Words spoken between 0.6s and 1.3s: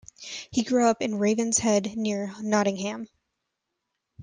grew up in